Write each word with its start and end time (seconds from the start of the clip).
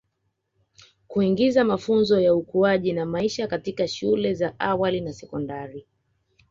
Kuingiza 1.07 1.63
mafunzo 1.63 2.19
ya 2.19 2.35
ukuaji 2.35 2.93
na 2.93 3.05
maisha 3.05 3.47
katika 3.47 3.87
shule 3.87 4.33
za 4.33 4.59
awali 4.59 5.01
na 5.01 5.13
sekondari 5.13 5.87